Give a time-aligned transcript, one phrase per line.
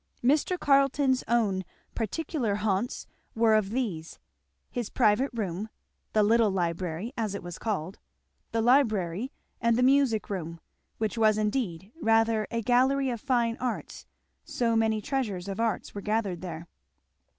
[0.23, 0.59] Mr.
[0.59, 1.63] Carleton's own
[1.93, 3.05] particular haunts
[3.35, 4.17] were of these;
[4.71, 5.69] his private room,
[6.13, 7.99] the little library as it was called,
[8.51, 10.59] the library, and the music room,
[10.97, 14.07] which was indeed rather a gallery of fine arts,
[14.43, 16.67] so many treasures of art were gathered there.